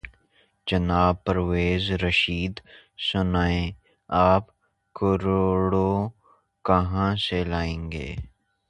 [0.67, 2.55] جناب پرویز رشید!
[3.07, 3.71] سنائیں
[4.09, 4.45] !آپ
[4.95, 6.09] کروڑوں
[6.65, 8.09] کہاں سے لائیں گے؟